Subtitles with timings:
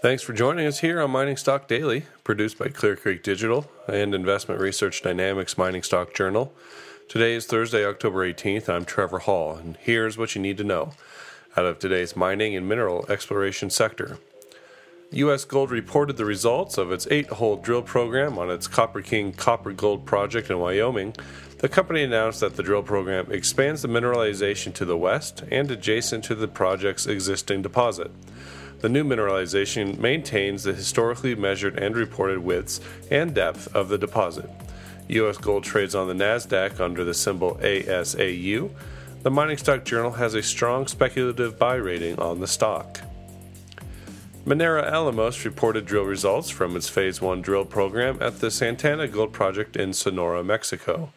[0.00, 4.14] Thanks for joining us here on Mining Stock Daily, produced by Clear Creek Digital and
[4.14, 6.52] Investment Research Dynamics Mining Stock Journal.
[7.08, 8.68] Today is Thursday, October 18th.
[8.68, 10.92] I'm Trevor Hall, and here's what you need to know
[11.56, 14.18] out of today's mining and mineral exploration sector.
[15.10, 15.44] U.S.
[15.44, 19.72] Gold reported the results of its eight hole drill program on its Copper King copper
[19.72, 21.16] gold project in Wyoming.
[21.58, 26.22] The company announced that the drill program expands the mineralization to the west and adjacent
[26.26, 28.12] to the project's existing deposit.
[28.80, 34.48] The new mineralization maintains the historically measured and reported widths and depth of the deposit.
[35.08, 35.36] U.S.
[35.36, 38.70] gold trades on the NASDAQ under the symbol USAU.
[39.22, 43.00] The Mining Stock Journal has a strong speculative buy rating on the stock.
[44.46, 49.32] Minera Alamos reported drill results from its Phase 1 drill program at the Santana Gold
[49.32, 51.12] Project in Sonora, Mexico.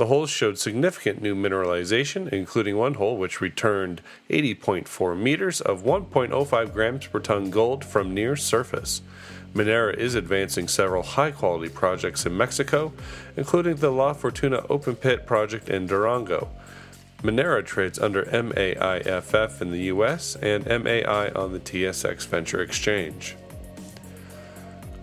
[0.00, 4.00] The holes showed significant new mineralization, including one hole which returned
[4.30, 9.02] 80.4 meters of 1.05 grams per ton gold from near surface.
[9.54, 12.94] Minera is advancing several high quality projects in Mexico,
[13.36, 16.48] including the La Fortuna open pit project in Durango.
[17.22, 23.36] Minera trades under MAIFF in the US and MAI on the TSX Venture Exchange.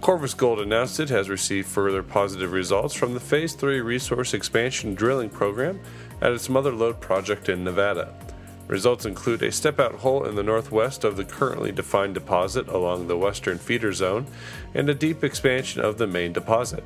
[0.07, 4.95] Corvus Gold announced it has received further positive results from the Phase 3 resource expansion
[4.95, 5.81] drilling program
[6.21, 8.13] at its Mother Lode project in Nevada.
[8.69, 13.09] Results include a step out hole in the northwest of the currently defined deposit along
[13.09, 14.27] the western feeder zone
[14.73, 16.85] and a deep expansion of the main deposit.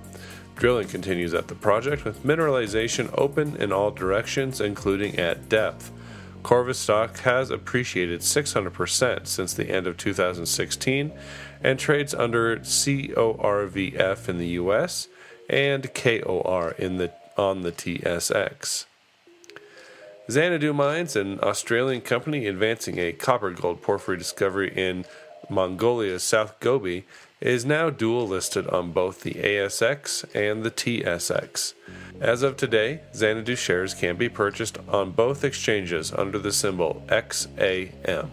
[0.56, 5.92] Drilling continues at the project with mineralization open in all directions, including at depth.
[6.44, 11.12] Corvus stock has appreciated 600% since the end of 2016
[11.64, 15.08] and trades under CORVF in the US
[15.50, 18.86] and KOR in the on the TSX.
[20.30, 25.06] Xanadu Mines, an Australian company advancing a copper gold porphyry discovery in
[25.50, 27.06] Mongolia's South Gobi,
[27.42, 31.74] is now dual listed on both the ASX and the TSX.
[32.20, 38.30] As of today, Xanadu shares can be purchased on both exchanges under the symbol XAM.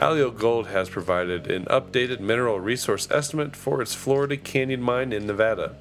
[0.00, 5.26] Alio Gold has provided an updated mineral resource estimate for its Florida Canyon mine in
[5.26, 5.74] Nevada.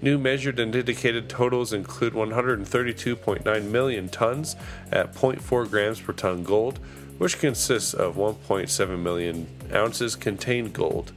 [0.00, 4.54] New measured and indicated totals include 132.9 million tons
[4.92, 6.78] at 0.4 grams per ton gold,
[7.18, 11.12] which consists of 1.7 million ounces contained gold.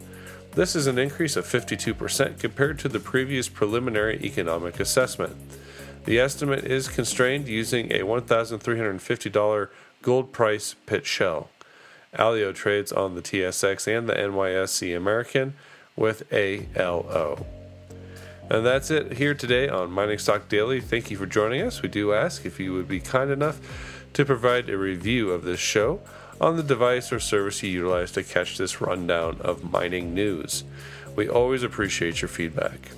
[0.54, 5.38] This is an increase of 52% compared to the previous preliminary economic assessment.
[6.04, 9.70] The estimate is constrained using a $1,350
[10.02, 11.50] gold price pit shell.
[12.18, 15.54] Alio trades on the TSX and the NYSE American
[15.96, 17.46] with ALO.
[18.50, 20.82] And that's it here today on Mining Stock Daily.
[20.82, 21.82] Thank you for joining us.
[21.82, 23.62] We do ask if you would be kind enough
[24.14, 26.02] to provide a review of this show
[26.40, 30.64] on the device or service you utilize to catch this rundown of mining news.
[31.16, 32.92] We always appreciate your feedback.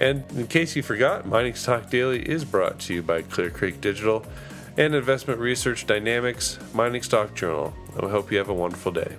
[0.00, 3.80] And in case you forgot, Mining Stock Daily is brought to you by Clear Creek
[3.80, 4.24] Digital
[4.76, 7.74] and Investment Research Dynamics Mining Stock Journal.
[7.94, 9.16] And we hope you have a wonderful day.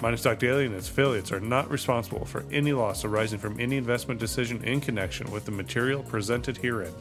[0.00, 3.76] Mining Stock Daily and its affiliates are not responsible for any loss arising from any
[3.76, 6.92] investment decision in connection with the material presented herein.